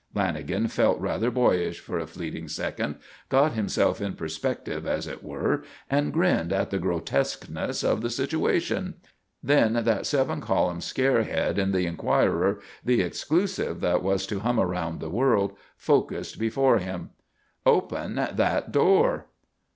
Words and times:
Lanagan 0.15 0.67
felt 0.67 0.99
rather 0.99 1.29
boyish 1.29 1.79
for 1.79 1.99
a 1.99 2.07
fleeting 2.07 2.47
second; 2.47 2.95
got 3.29 3.51
himself 3.53 4.01
in 4.01 4.13
perspective, 4.13 4.87
as 4.87 5.05
it 5.05 5.23
were, 5.23 5.63
and 5.91 6.11
grinned 6.11 6.51
at 6.51 6.71
the 6.71 6.79
grotesqueness 6.79 7.83
of 7.83 8.01
the 8.01 8.09
situation. 8.09 8.95
Then 9.43 9.73
that 9.73 10.07
seven 10.07 10.41
column 10.41 10.81
scare 10.81 11.21
head 11.21 11.59
in 11.59 11.71
the 11.71 11.85
Enquirer 11.85 12.59
the 12.83 13.03
exclusive 13.03 13.79
that 13.81 14.01
was 14.01 14.25
to 14.25 14.39
hum 14.39 14.59
around 14.59 15.01
the 15.01 15.09
world, 15.11 15.55
focussed 15.77 16.39
before 16.39 16.79
him. 16.79 17.11
"Open 17.63 18.15
that 18.15 18.71
door!" 18.71 19.27